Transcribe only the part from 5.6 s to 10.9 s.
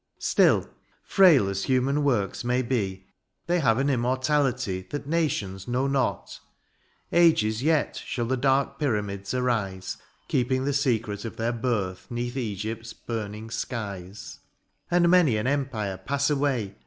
know not: ages yet Shall the dark pyramids arise. Keeping the